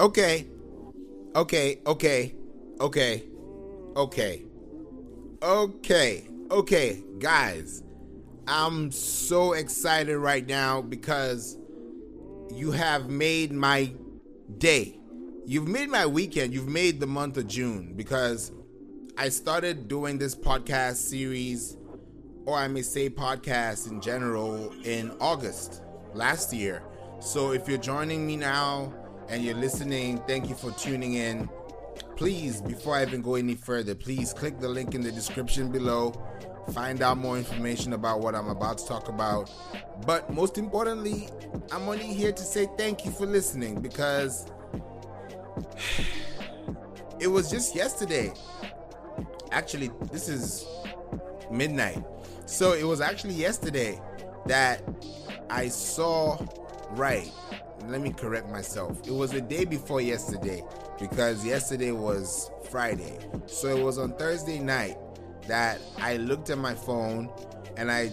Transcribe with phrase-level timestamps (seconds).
[0.00, 0.46] Okay.
[1.34, 2.34] Okay, okay,
[2.78, 3.24] okay,
[3.96, 4.42] okay,
[5.42, 7.82] okay, okay, guys.
[8.46, 11.56] I'm so excited right now because
[12.50, 13.92] you have made my
[14.58, 14.98] day.
[15.46, 16.52] You've made my weekend.
[16.52, 18.52] You've made the month of June because
[19.16, 21.78] I started doing this podcast series,
[22.44, 25.80] or I may say podcast in general, in August
[26.12, 26.82] last year.
[27.20, 28.92] So if you're joining me now,
[29.32, 31.48] and you're listening, thank you for tuning in.
[32.16, 36.12] Please, before I even go any further, please click the link in the description below.
[36.74, 39.50] Find out more information about what I'm about to talk about.
[40.04, 41.30] But most importantly,
[41.72, 44.46] I'm only here to say thank you for listening because
[47.18, 48.34] it was just yesterday.
[49.50, 50.66] Actually, this is
[51.50, 52.04] midnight.
[52.44, 53.98] So it was actually yesterday
[54.44, 54.82] that
[55.48, 56.36] I saw
[56.90, 57.30] right
[57.90, 59.06] let me correct myself.
[59.06, 60.64] It was the day before yesterday
[61.00, 63.18] because yesterday was Friday.
[63.46, 64.96] So it was on Thursday night
[65.48, 67.30] that I looked at my phone
[67.76, 68.12] and I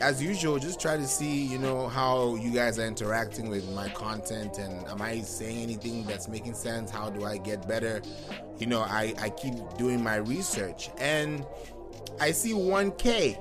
[0.00, 3.88] as usual just try to see, you know, how you guys are interacting with my
[3.90, 6.90] content and am I saying anything that's making sense?
[6.90, 8.02] How do I get better?
[8.58, 11.46] You know, I I keep doing my research and
[12.20, 13.38] I see 1k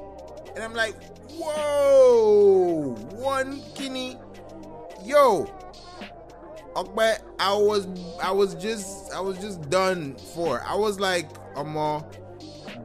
[0.55, 0.95] and I'm like,
[1.31, 2.95] "Whoa!
[3.14, 4.17] 1 guinea
[5.05, 5.49] yo,
[6.75, 7.87] I was
[8.21, 10.61] I was just I was just done for.
[10.63, 12.03] I was like, Amor,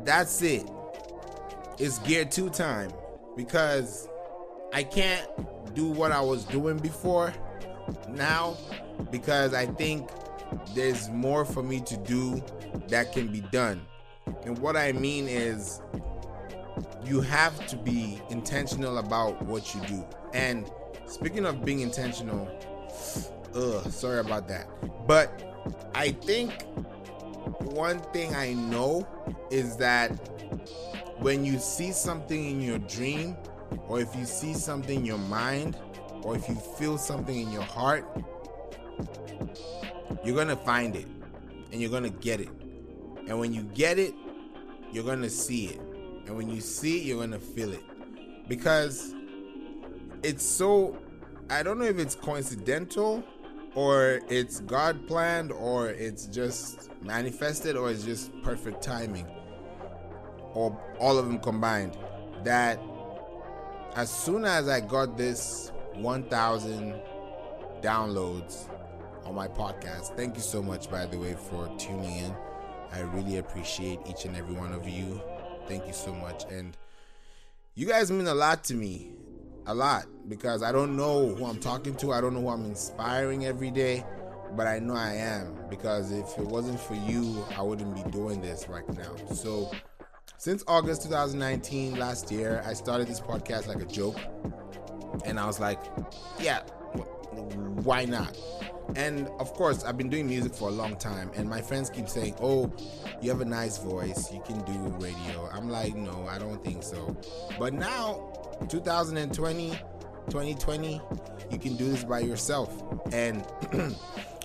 [0.04, 0.68] that's it.
[1.78, 2.90] It's gear two time
[3.36, 4.08] because
[4.72, 5.26] I can't
[5.74, 7.32] do what I was doing before
[8.08, 8.56] now
[9.10, 10.10] because I think
[10.74, 12.42] there's more for me to do
[12.88, 13.80] that can be done.
[14.44, 15.80] And what I mean is
[17.04, 20.06] you have to be intentional about what you do.
[20.34, 20.70] And
[21.08, 22.46] Speaking of being intentional,
[23.54, 24.68] ugh, sorry about that.
[25.06, 25.42] But
[25.94, 26.64] I think
[27.60, 29.08] one thing I know
[29.50, 30.10] is that
[31.18, 33.36] when you see something in your dream,
[33.88, 35.76] or if you see something in your mind,
[36.22, 38.04] or if you feel something in your heart,
[40.24, 41.06] you're gonna find it
[41.72, 42.50] and you're gonna get it.
[43.26, 44.14] And when you get it,
[44.92, 45.80] you're gonna see it.
[46.26, 47.82] And when you see it, you're gonna feel it.
[48.48, 49.14] Because
[50.22, 50.96] it's so
[51.50, 53.24] I don't know if it's coincidental
[53.74, 59.26] or it's God planned or it's just manifested or it's just perfect timing.
[60.54, 61.96] Or all of them combined.
[62.44, 62.80] That
[63.94, 67.00] as soon as I got this 1000
[67.80, 68.68] downloads
[69.24, 72.34] on my podcast thank you so much by the way for tuning in.
[72.92, 75.20] I really appreciate each and every one of you.
[75.66, 76.44] Thank you so much.
[76.50, 76.76] And
[77.74, 79.12] you guys mean a lot to me
[79.68, 82.12] a lot because I don't know who I'm talking to.
[82.12, 84.04] I don't know who I'm inspiring every day,
[84.56, 88.40] but I know I am because if it wasn't for you, I wouldn't be doing
[88.40, 89.14] this right now.
[89.34, 89.70] So,
[90.38, 94.18] since August 2019, last year, I started this podcast like a joke.
[95.24, 95.80] And I was like,
[96.40, 96.62] yeah,
[97.82, 98.36] why not?
[98.96, 102.08] And of course, I've been doing music for a long time, and my friends keep
[102.08, 102.72] saying, Oh,
[103.20, 105.48] you have a nice voice, you can do radio.
[105.52, 107.16] I'm like, No, I don't think so.
[107.58, 108.32] But now
[108.68, 111.00] 2020, 2020,
[111.50, 112.82] you can do this by yourself.
[113.12, 113.44] And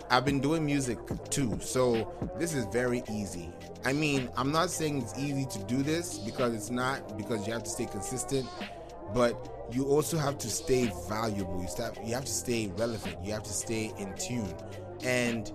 [0.09, 3.51] I've been doing music too, so this is very easy.
[3.85, 7.53] I mean, I'm not saying it's easy to do this because it's not, because you
[7.53, 8.47] have to stay consistent,
[9.13, 11.61] but you also have to stay valuable.
[11.61, 13.17] You, you have to stay relevant.
[13.23, 14.53] You have to stay in tune.
[15.03, 15.51] And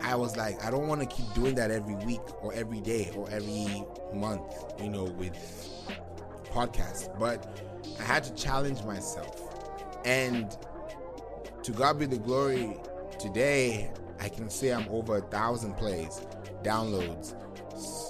[0.00, 3.10] I was like, I don't want to keep doing that every week or every day
[3.16, 4.42] or every month,
[4.80, 5.34] you know, with
[6.50, 7.08] podcasts.
[7.18, 7.60] But
[7.98, 9.42] I had to challenge myself.
[10.04, 10.56] And
[11.62, 12.76] to God be the glory,
[13.18, 13.90] today
[14.20, 16.22] I can say I'm over a thousand plays,
[16.62, 17.34] downloads.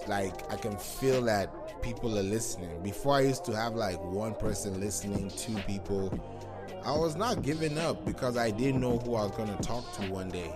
[0.06, 2.82] Like I can feel that people are listening.
[2.82, 6.12] Before I used to have like one person listening, two people.
[6.84, 9.92] I was not giving up because I didn't know who I was going to talk
[9.96, 10.52] to one day.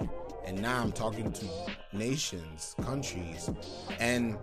[0.47, 1.47] And now I'm talking to
[1.93, 3.51] nations, countries.
[3.99, 4.39] And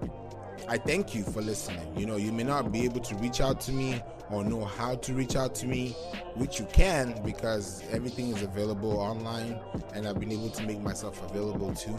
[0.67, 1.97] I thank you for listening.
[1.97, 4.95] You know, you may not be able to reach out to me or know how
[4.95, 5.95] to reach out to me,
[6.35, 9.59] which you can because everything is available online
[9.93, 11.97] and I've been able to make myself available too.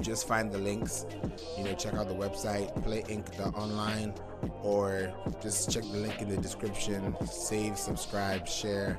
[0.00, 1.06] Just find the links,
[1.56, 4.14] you know, check out the website, playinc.online,
[4.62, 5.12] or
[5.42, 8.98] just check the link in the description, save, subscribe, share.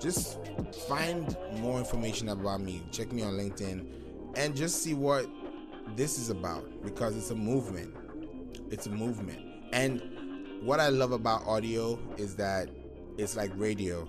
[0.00, 0.38] Just
[0.88, 2.82] find more information about me.
[2.92, 3.86] Check me on LinkedIn
[4.36, 5.26] and just see what
[5.96, 7.94] this is about because it's a movement.
[8.70, 9.40] It's a movement.
[9.72, 10.00] And
[10.62, 12.68] what I love about audio is that
[13.16, 14.06] it's like radio,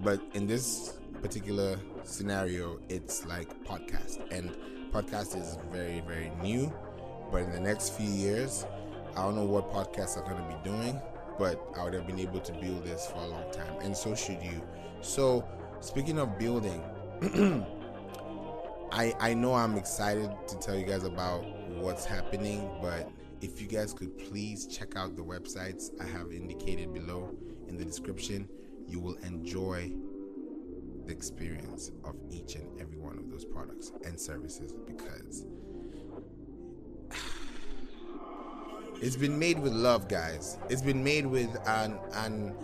[0.00, 4.54] but in this particular scenario, it's like podcast, and
[4.92, 6.72] podcast is very very new.
[7.30, 8.66] But in the next few years,
[9.16, 11.00] I don't know what podcasts are going to be doing,
[11.38, 14.14] but I would have been able to build this for a long time, and so
[14.14, 14.60] should you.
[15.00, 15.46] So,
[15.80, 16.82] speaking of building,
[18.92, 21.44] I I know I'm excited to tell you guys about
[21.76, 23.10] what's happening, but
[23.40, 27.34] if you guys could please check out the websites I have indicated below
[27.68, 28.48] in the description,
[28.86, 29.92] you will enjoy
[31.06, 35.46] the experience of each and every one of those products and services because
[39.02, 40.58] it's been made with love, guys.
[40.68, 42.54] It's been made with an an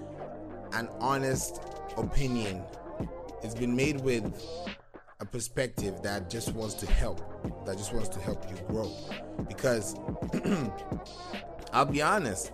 [0.73, 1.61] an honest
[1.97, 2.63] opinion.
[3.43, 4.25] It's been made with
[5.21, 7.21] a perspective that just wants to help,
[7.65, 8.93] that just wants to help you grow.
[9.49, 9.97] Because
[11.73, 12.53] I'll be honest,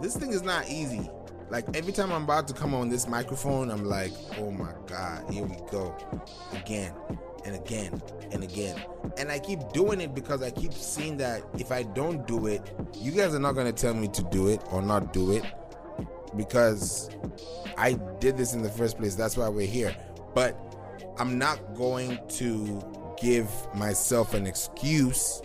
[0.00, 1.08] this thing is not easy.
[1.50, 5.32] Like every time I'm about to come on this microphone, I'm like, oh my God,
[5.32, 5.96] here we go.
[6.52, 6.92] Again
[7.44, 8.82] and again and again.
[9.16, 12.62] And I keep doing it because I keep seeing that if I don't do it,
[12.94, 15.44] you guys are not going to tell me to do it or not do it
[16.36, 17.10] because
[17.76, 19.14] I did this in the first place.
[19.14, 19.96] That's why we're here.
[20.34, 20.58] But
[21.18, 25.40] I'm not going to give myself an excuse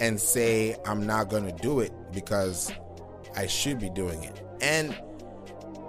[0.00, 2.72] and say I'm not going to do it because
[3.36, 4.42] I should be doing it.
[4.60, 4.94] And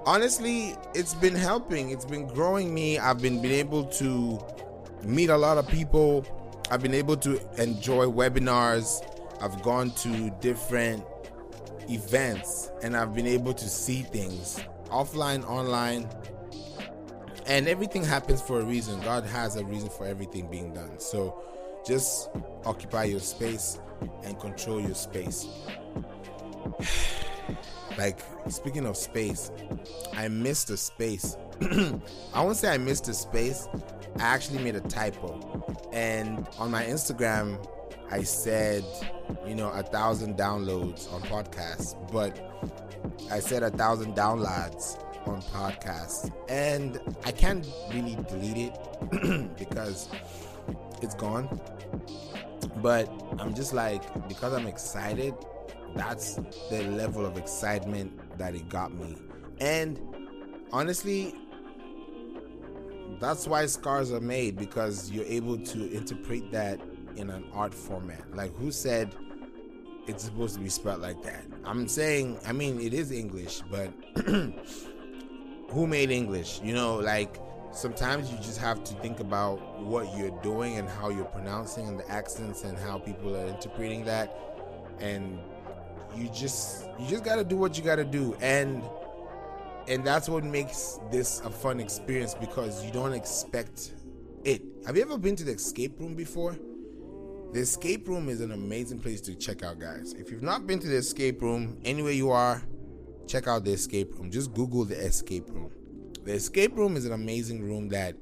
[0.06, 1.92] honestly, it's been helping.
[1.92, 2.98] It's been growing me.
[2.98, 4.40] I've been, been able to
[5.04, 6.26] meet a lot of people.
[6.70, 9.06] I've been able to enjoy webinars.
[9.42, 11.04] I've gone to different
[11.90, 14.60] events and I've been able to see things
[14.90, 16.08] offline, online.
[17.48, 19.02] And everything happens for a reason.
[19.02, 21.00] God has a reason for everything being done.
[21.00, 21.42] So
[21.86, 22.30] just
[22.66, 23.80] occupy your space
[24.24, 25.48] and control your space.
[27.98, 29.52] like speaking of space,
[30.14, 31.38] I missed a space.
[32.34, 33.68] I won't say I missed a space.
[34.18, 35.90] I actually made a typo.
[35.92, 37.66] And on my Instagram,
[38.10, 38.84] I said,
[39.48, 42.38] you know, a thousand downloads on podcasts, but
[43.32, 46.32] I said a thousand downloads on podcasts.
[46.50, 50.10] And I can't really delete it because
[51.02, 51.62] it's gone.
[52.78, 53.10] But
[53.40, 55.34] I'm just like, because I'm excited,
[55.96, 56.36] that's
[56.70, 59.16] the level of excitement that it got me.
[59.60, 60.00] And
[60.72, 61.36] honestly,
[63.20, 66.80] that's why scars are made because you're able to interpret that
[67.16, 68.36] in an art format.
[68.36, 69.16] Like who said
[70.08, 71.46] it's supposed to be spelled like that?
[71.64, 73.94] I'm saying, I mean, it is English, but
[75.70, 76.62] who made English?
[76.64, 77.38] You know, like
[77.72, 82.00] sometimes you just have to think about what you're doing and how you're pronouncing and
[82.00, 84.36] the accents and how people are interpreting that
[85.00, 85.40] and
[86.16, 88.36] you just you just got to do what you got to do.
[88.42, 88.84] And
[89.88, 93.94] and that's what makes this a fun experience because you don't expect
[94.44, 94.62] it.
[94.86, 96.58] Have you ever been to the escape room before?
[97.54, 100.14] The escape room is an amazing place to check out guys.
[100.14, 102.62] If you've not been to the escape room anywhere you are
[103.28, 104.30] check out the escape room.
[104.32, 105.72] Just google the escape room.
[106.24, 108.16] The escape room is an amazing room that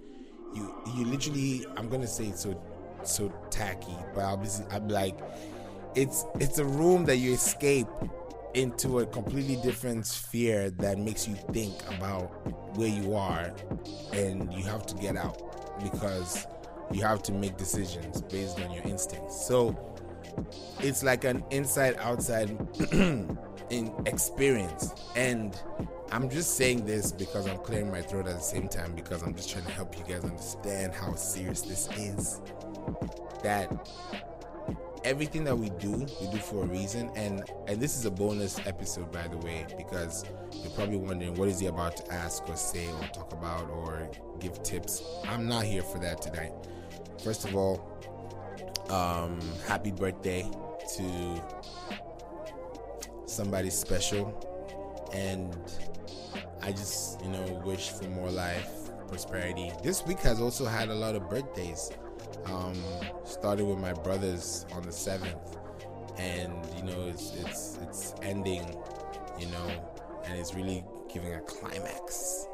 [0.54, 2.62] you you literally i'm gonna say it's so
[3.04, 5.18] so tacky but i'll be i'll be like
[5.96, 7.88] it's it's a room that you escape
[8.54, 12.26] into a completely different sphere that makes you think about
[12.78, 13.54] where you are
[14.14, 15.40] and you have to get out
[15.84, 16.48] because
[16.92, 19.46] you have to make decisions based on your instincts.
[19.46, 19.78] So
[20.80, 22.50] it's like an inside outside
[22.92, 24.94] in experience.
[25.16, 25.60] And
[26.12, 29.36] i'm just saying this because i'm clearing my throat at the same time because i'm
[29.36, 32.42] just trying to help you guys understand how serious this is.
[33.44, 33.72] That
[35.10, 37.12] everything that we do, we do for a reason.
[37.16, 40.24] And and this is a bonus episode, by the way, because
[40.54, 44.10] you're probably wondering what is he about to ask or say or talk about or
[44.40, 45.04] give tips.
[45.26, 46.54] I'm not here for that tonight.
[47.24, 47.82] First of all,
[48.90, 50.50] um, happy birthday
[50.96, 51.44] to
[53.26, 54.24] somebody special,
[55.12, 55.58] and
[56.62, 58.70] I just you know wish for more life,
[59.08, 59.72] prosperity.
[59.82, 61.92] This week has also had a lot of birthdays.
[62.46, 62.76] Um,
[63.24, 65.58] started with my brothers on the seventh,
[66.18, 68.64] and you know it's it's it's ending,
[69.40, 69.72] you know,
[70.26, 72.48] and it's really giving a climax.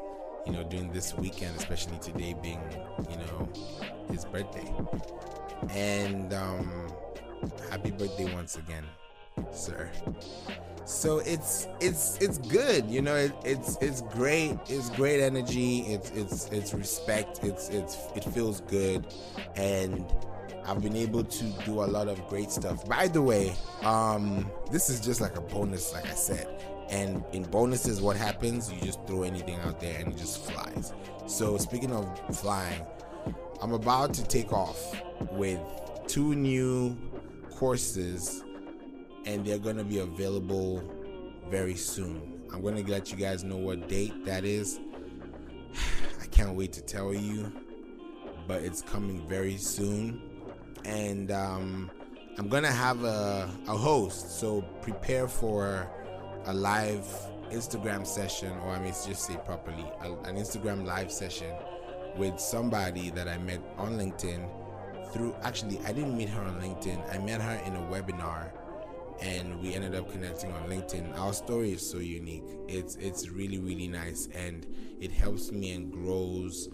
[0.46, 2.62] You know, during this weekend, especially today being,
[3.10, 3.48] you know,
[4.12, 4.72] his birthday.
[5.70, 6.88] And um,
[7.68, 8.84] happy birthday once again,
[9.50, 9.90] sir
[10.86, 16.10] so it's it's it's good you know it, it's it's great it's great energy it's
[16.10, 19.04] it's it's respect it's it's it feels good
[19.56, 20.06] and
[20.66, 22.88] I've been able to do a lot of great stuff.
[22.88, 26.48] By the way, um, this is just like a bonus, like I said.
[26.90, 28.72] And in bonuses, what happens?
[28.72, 30.92] You just throw anything out there and it just flies.
[31.26, 32.84] So, speaking of flying,
[33.62, 35.00] I'm about to take off
[35.32, 35.60] with
[36.08, 36.96] two new
[37.50, 38.42] courses,
[39.26, 40.82] and they're going to be available
[41.50, 42.40] very soon.
[42.52, 44.78] I'm going to let you guys know what date that is.
[46.22, 47.52] I can't wait to tell you,
[48.46, 50.22] but it's coming very soon.
[50.84, 51.90] And um,
[52.38, 55.90] I'm going to have a, a host, so prepare for
[56.44, 57.04] a live
[57.50, 61.52] Instagram session, or I may just say properly, a, an Instagram live session
[62.16, 64.48] with somebody that I met on LinkedIn
[65.12, 67.14] through actually I didn't meet her on LinkedIn.
[67.14, 68.50] I met her in a webinar
[69.20, 71.18] and we ended up connecting on LinkedIn.
[71.18, 72.44] Our story is so unique.
[72.68, 74.66] It's it's really really nice and
[75.00, 76.68] it helps me and grows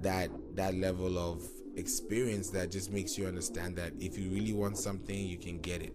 [0.00, 1.42] that that level of
[1.76, 5.82] experience that just makes you understand that if you really want something, you can get
[5.82, 5.94] it.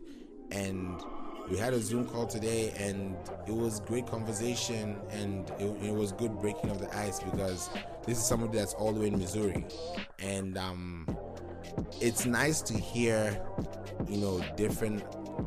[0.51, 1.01] And
[1.49, 3.15] we had a Zoom call today, and
[3.47, 7.69] it was great conversation, and it, it was good breaking of the ice because
[8.05, 9.65] this is somebody that's all the way in Missouri,
[10.19, 11.17] and um,
[11.99, 13.41] it's nice to hear,
[14.07, 15.03] you know, different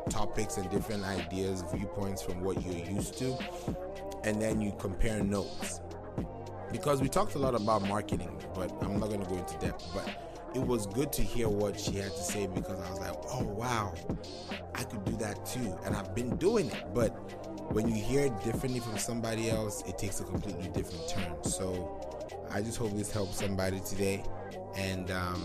[0.09, 3.37] topics and different ideas, viewpoints from what you're used to,
[4.23, 5.81] and then you compare notes.
[6.71, 9.85] Because we talked a lot about marketing, but I'm not going to go into depth.
[9.93, 10.09] But
[10.53, 13.43] it was good to hear what she had to say because I was like, oh
[13.43, 13.93] wow,
[14.75, 15.77] I could do that too.
[15.85, 16.93] And I've been doing it.
[16.93, 17.09] But
[17.71, 21.43] when you hear it differently from somebody else, it takes a completely different turn.
[21.43, 22.01] So
[22.49, 24.23] I just hope this helps somebody today.
[24.75, 25.43] And um,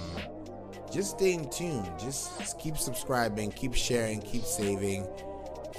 [0.93, 1.85] just stay in tune.
[1.99, 5.07] Just keep subscribing, keep sharing, keep saving,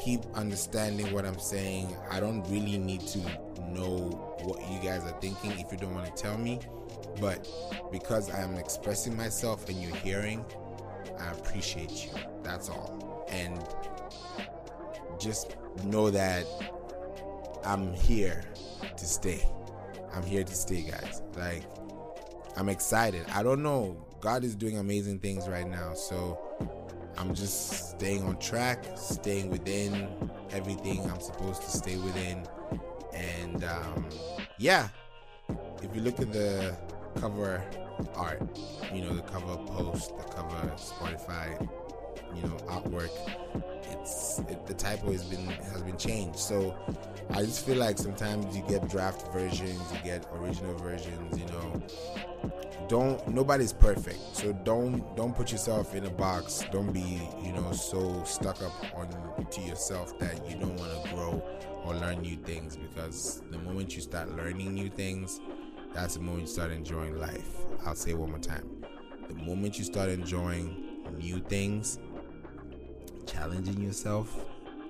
[0.03, 1.95] keep understanding what I'm saying.
[2.09, 3.19] I don't really need to
[3.69, 4.09] know
[4.43, 6.59] what you guys are thinking if you don't want to tell me.
[7.21, 7.47] But
[7.91, 10.43] because I'm expressing myself and you're hearing,
[11.19, 12.11] I appreciate you.
[12.41, 13.25] That's all.
[13.29, 13.63] And
[15.19, 15.55] just
[15.85, 16.45] know that
[17.63, 18.43] I'm here
[18.97, 19.47] to stay.
[20.11, 21.21] I'm here to stay, guys.
[21.35, 21.63] Like,
[22.57, 23.25] I'm excited.
[23.33, 23.95] I don't know.
[24.23, 25.93] God is doing amazing things right now.
[25.93, 26.39] So
[27.17, 30.07] I'm just staying on track, staying within
[30.51, 32.47] everything I'm supposed to stay within.
[33.13, 34.07] And um,
[34.57, 34.87] yeah,
[35.81, 36.73] if you look at the
[37.19, 37.61] cover
[38.15, 38.41] art,
[38.93, 41.59] you know, the cover post, the cover Spotify,
[42.35, 43.11] you know, artwork,
[43.89, 46.39] it's it, the typo has been has been changed.
[46.39, 46.75] So
[47.31, 51.83] I just feel like sometimes you get draft versions, you get original versions, you know.
[52.89, 54.19] Don't nobody's perfect.
[54.35, 56.63] So don't don't put yourself in a box.
[56.71, 59.07] Don't be, you know, so stuck up on
[59.49, 61.43] to yourself that you don't want to grow
[61.85, 65.39] or learn new things because the moment you start learning new things,
[65.93, 67.55] that's the moment you start enjoying life.
[67.85, 68.69] I'll say one more time.
[69.27, 71.99] The moment you start enjoying new things,
[73.25, 74.35] challenging yourself,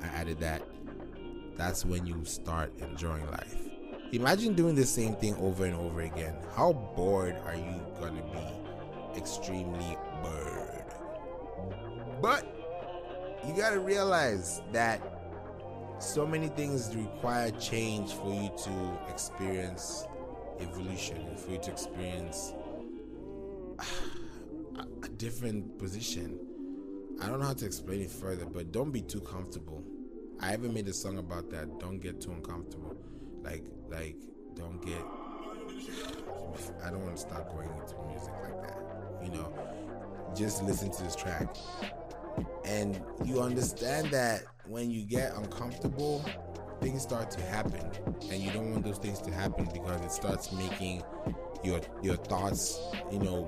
[0.02, 0.64] I added that.
[1.56, 3.56] That's when you start enjoying life.
[4.12, 6.36] Imagine doing the same thing over and over again.
[6.56, 9.18] How bored are you going to be?
[9.18, 10.86] Extremely bored.
[12.22, 12.46] But
[13.48, 15.02] you got to realize that
[16.00, 20.06] so many things require change for you to experience
[20.60, 22.54] evolution, for you to experience
[25.04, 26.40] a different position.
[27.24, 29.82] I don't know how to explain it further, but don't be too comfortable.
[30.42, 31.80] I even made a song about that.
[31.80, 32.98] Don't get too uncomfortable.
[33.42, 34.18] Like, like,
[34.56, 35.02] don't get.
[36.84, 38.78] I don't want to start going into music like that.
[39.24, 39.54] You know,
[40.36, 41.48] just listen to this track,
[42.66, 46.26] and you understand that when you get uncomfortable,
[46.82, 47.90] things start to happen,
[48.30, 51.04] and you don't want those things to happen because it starts making
[51.64, 52.82] your your thoughts,
[53.14, 53.48] you know,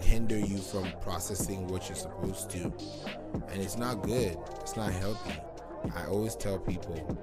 [0.00, 2.72] hinder you from processing what you're supposed to.
[3.50, 4.36] And it's not good.
[4.60, 5.40] It's not healthy.
[5.94, 7.18] I always tell people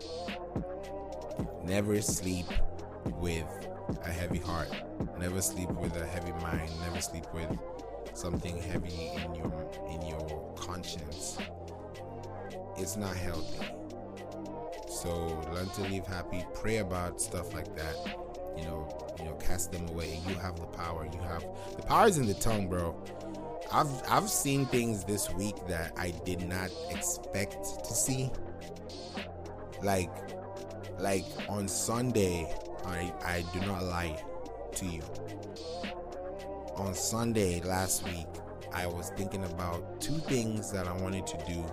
[1.63, 2.47] never sleep
[3.19, 3.45] with
[4.03, 4.69] a heavy heart.
[5.19, 6.71] Never sleep with a heavy mind.
[6.81, 7.57] Never sleep with
[8.13, 11.37] something heavy in your in your conscience.
[12.77, 13.65] It's not healthy.
[14.87, 16.45] So learn to live happy.
[16.53, 17.95] Pray about stuff like that
[18.59, 20.19] you know, you know, cast them away.
[20.27, 21.07] You have the power.
[21.11, 22.95] You have the power is in the tongue, bro.
[23.71, 28.31] I've I've seen things this week that I did not expect to see.
[29.81, 30.11] Like
[30.99, 32.53] like on Sunday,
[32.85, 34.21] I I do not lie
[34.75, 35.01] to you.
[36.75, 38.27] On Sunday last week,
[38.73, 41.65] I was thinking about two things that I wanted to do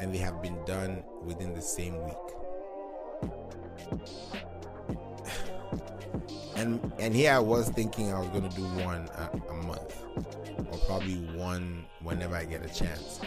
[0.00, 2.28] and they have been done within the same week
[7.08, 9.96] and here I was thinking I was gonna do one a, a month,
[10.58, 13.22] or probably one whenever I get a chance.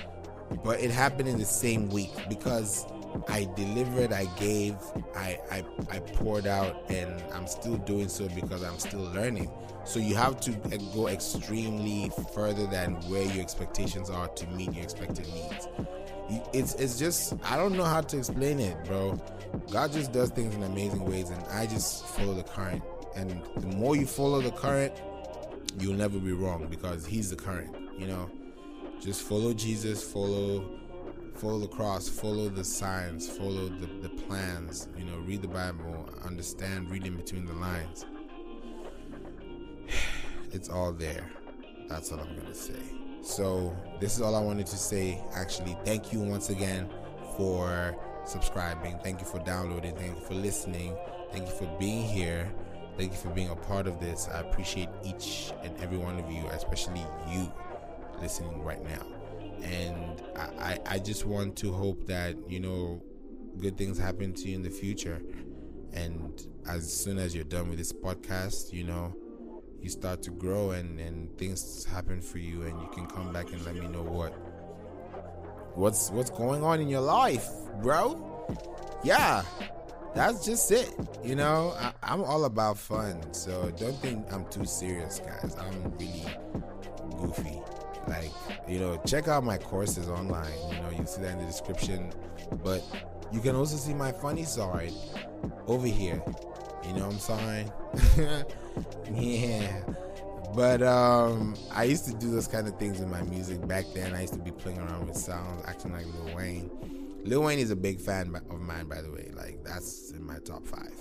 [0.63, 2.85] But it happened in the same week because
[3.27, 4.75] I delivered, I gave,
[5.15, 9.49] I, I I poured out, and I'm still doing so because I'm still learning.
[9.83, 14.73] So you have to uh, go extremely further than where your expectations are to meet
[14.73, 15.67] your expected needs.
[16.53, 19.19] It's it's just I don't know how to explain it, bro.
[19.71, 22.83] God just does things in amazing ways, and I just follow the current.
[23.15, 24.93] And the more you follow the current,
[25.79, 27.75] you'll never be wrong because He's the current.
[27.97, 28.29] You know,
[29.01, 30.79] just follow Jesus, follow
[31.35, 36.07] follow the cross, follow the signs, follow the, the plans, you know, read the Bible,
[36.23, 38.05] understand reading between the lines.
[40.53, 41.31] It's all there.
[41.87, 42.73] That's all I'm to say.
[43.21, 45.23] So, this is all I wanted to say.
[45.33, 46.89] Actually, thank you once again
[47.37, 48.99] for subscribing.
[49.01, 49.95] Thank you for downloading.
[49.95, 50.93] Thank you for listening.
[51.31, 52.51] Thank you for being here.
[52.97, 54.27] Thank you for being a part of this.
[54.31, 57.51] I appreciate each and every one of you, especially you
[58.21, 59.05] listening right now.
[59.63, 60.21] And
[60.59, 63.01] I, I just want to hope that you know
[63.59, 65.21] good things happen to you in the future.
[65.93, 69.15] And as soon as you're done with this podcast you know
[69.81, 73.51] you start to grow and and things happen for you and you can come back
[73.51, 74.29] and let me know what
[75.75, 77.49] what's what's going on in your life
[77.81, 78.27] bro.
[79.03, 79.43] Yeah
[80.13, 84.65] that's just it you know I, i'm all about fun so don't think i'm too
[84.65, 86.25] serious guys i'm really
[87.17, 87.61] goofy
[88.07, 88.31] like,
[88.67, 90.51] you know, check out my courses online.
[90.69, 92.11] You know, you see that in the description.
[92.63, 92.83] But
[93.31, 94.93] you can also see my funny side
[95.67, 96.21] over here.
[96.87, 97.71] You know what I'm saying?
[99.13, 99.81] yeah.
[100.55, 104.13] But um, I used to do those kind of things in my music back then.
[104.13, 107.00] I used to be playing around with sounds, acting like Lil Wayne.
[107.23, 109.31] Lil Wayne is a big fan of mine, by the way.
[109.35, 110.93] Like that's in my top five.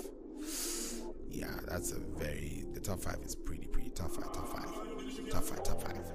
[1.29, 5.45] Yeah, that's a very the top five is pretty pretty top five, top five, top
[5.45, 6.13] five, top five.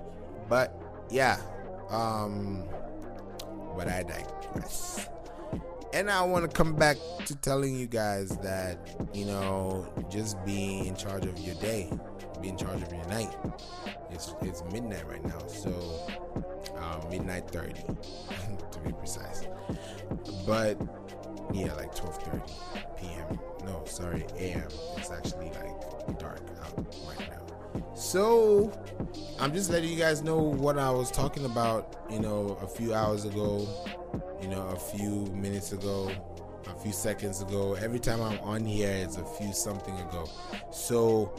[0.49, 1.39] But yeah,
[1.89, 2.65] um,
[3.75, 5.07] but I digress.
[5.93, 8.77] And I want to come back to telling you guys that,
[9.13, 11.89] you know, just being in charge of your day,
[12.41, 13.33] be in charge of your night.
[14.11, 15.71] It's it's midnight right now, so
[16.77, 17.73] um, midnight thirty
[18.71, 19.47] to be precise.
[20.45, 20.77] But
[21.53, 22.53] yeah, like twelve thirty
[22.97, 23.39] p.m.
[23.65, 24.67] No, sorry, a.m.
[24.97, 27.54] It's actually like dark out right now.
[27.93, 28.71] So,
[29.39, 32.93] I'm just letting you guys know what I was talking about, you know, a few
[32.93, 33.67] hours ago,
[34.41, 36.11] you know, a few minutes ago,
[36.67, 37.73] a few seconds ago.
[37.75, 40.29] Every time I'm on here, it's a few something ago.
[40.71, 41.33] So,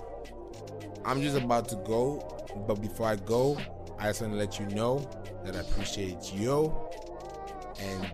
[1.05, 2.19] I'm just about to go,
[2.67, 3.59] but before I go,
[3.99, 5.09] I just want to let you know
[5.45, 6.75] that I appreciate you
[7.81, 8.13] and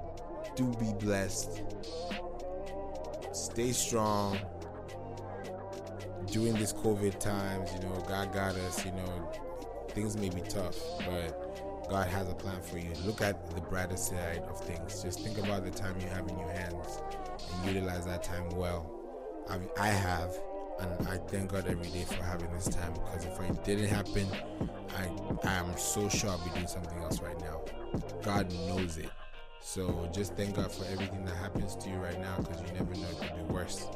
[0.55, 1.63] do be blessed.
[3.33, 4.39] Stay strong
[6.27, 9.33] during these COVID times, you know, God got us, you know,
[9.89, 12.93] things may be tough, but God has a plan for you.
[13.05, 15.03] Look at the brighter side of things.
[15.03, 17.03] Just think about the time you have in your hands
[17.53, 18.91] and utilize that time well.
[19.49, 20.35] I mean, I have,
[20.81, 24.27] and I thank God every day for having this time because if it didn't happen,
[24.97, 25.11] I
[25.47, 27.61] I am so sure I'll be doing something else right now.
[28.23, 29.11] God knows it.
[29.61, 32.95] So just thank God for everything that happens to you right now because you never
[32.95, 33.87] know it could be worse.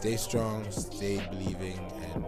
[0.00, 1.78] Stay strong, stay believing,
[2.14, 2.26] and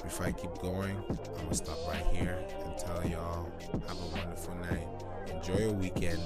[0.00, 3.50] before I keep going, I'm gonna stop right here and tell y'all
[3.88, 4.86] have a wonderful night.
[5.28, 6.22] Enjoy your weekend.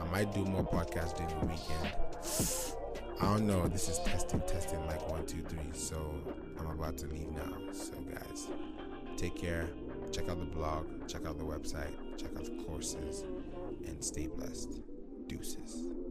[0.00, 1.94] I might do more podcasts during the weekend.
[3.20, 3.68] I don't know.
[3.68, 5.70] This is testing, testing like one, two, three.
[5.72, 6.04] So
[6.58, 7.54] I'm about to leave now.
[7.72, 8.48] So guys,
[9.16, 9.68] take care.
[10.10, 11.06] Check out the blog.
[11.06, 11.94] Check out the website.
[12.18, 13.22] Check out the courses,
[13.86, 14.80] and stay blessed.
[15.28, 16.03] Deuces.